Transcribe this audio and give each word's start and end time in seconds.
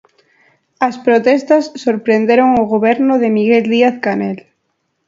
As 0.87 0.95
protestas 1.05 1.63
sorprenderon 1.83 2.49
o 2.61 2.63
goberno 2.73 3.13
de 3.21 3.29
Miguel 3.37 3.65
Díaz 3.73 3.95
Canel. 4.05 4.39